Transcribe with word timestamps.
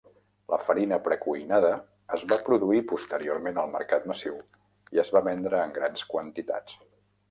La 0.53 0.57
farina 0.69 0.97
precuinada 1.07 1.69
es 2.17 2.25
va 2.33 2.39
produir 2.49 2.83
posteriorment 2.95 3.63
al 3.67 3.71
mercat 3.77 4.11
massiu 4.15 4.43
i 4.97 5.07
es 5.07 5.17
va 5.19 5.27
vendre 5.33 5.65
en 5.69 5.81
grans 5.81 6.13
quantitats. 6.15 6.87